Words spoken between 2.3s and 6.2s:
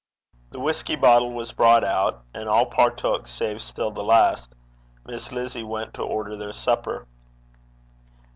and all partook, save still the last. Miss Lizzie went to